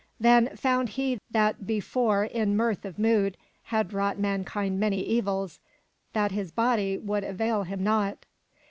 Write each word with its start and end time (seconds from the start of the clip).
Then 0.19 0.55
found 0.57 0.89
he 0.89 1.19
that 1.29 1.67
before 1.67 2.23
in 2.23 2.57
mirth 2.57 2.85
of 2.85 2.97
mood 2.97 3.37
had 3.65 3.93
wrought 3.93 4.17
mankind 4.17 4.79
many 4.79 5.01
evils 5.03 5.59
that 6.13 6.31
his 6.31 6.51
body 6.51 6.97
would 6.97 7.23
avail 7.23 7.61
him 7.65 7.83
not. 7.83 8.25